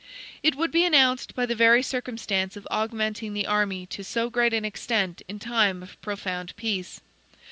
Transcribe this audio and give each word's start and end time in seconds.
It 0.41 0.55
would 0.55 0.71
be 0.71 0.83
announced, 0.83 1.35
by 1.35 1.45
the 1.45 1.53
very 1.53 1.83
circumstance 1.83 2.57
of 2.57 2.67
augmenting 2.71 3.35
the 3.35 3.45
army 3.45 3.85
to 3.85 4.03
so 4.03 4.31
great 4.31 4.51
an 4.51 4.65
extent 4.65 5.21
in 5.27 5.37
time 5.37 5.83
of 5.83 6.01
profound 6.01 6.55
peace. 6.55 7.01